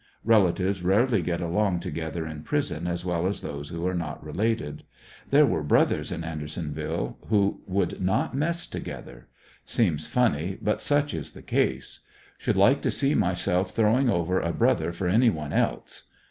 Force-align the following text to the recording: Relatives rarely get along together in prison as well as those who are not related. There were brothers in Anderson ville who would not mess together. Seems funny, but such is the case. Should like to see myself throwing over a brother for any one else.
Relatives 0.25 0.81
rarely 0.81 1.21
get 1.21 1.41
along 1.41 1.79
together 1.79 2.25
in 2.25 2.41
prison 2.41 2.87
as 2.87 3.05
well 3.05 3.27
as 3.27 3.41
those 3.41 3.69
who 3.69 3.85
are 3.85 3.93
not 3.93 4.25
related. 4.25 4.81
There 5.29 5.45
were 5.45 5.61
brothers 5.61 6.11
in 6.11 6.23
Anderson 6.23 6.73
ville 6.73 7.19
who 7.29 7.61
would 7.67 8.01
not 8.01 8.33
mess 8.33 8.65
together. 8.65 9.27
Seems 9.63 10.07
funny, 10.07 10.57
but 10.59 10.81
such 10.81 11.13
is 11.13 11.33
the 11.33 11.43
case. 11.43 11.99
Should 12.39 12.57
like 12.57 12.81
to 12.81 12.89
see 12.89 13.13
myself 13.13 13.75
throwing 13.75 14.09
over 14.09 14.39
a 14.39 14.51
brother 14.51 14.91
for 14.91 15.07
any 15.07 15.29
one 15.29 15.53
else. 15.53 16.05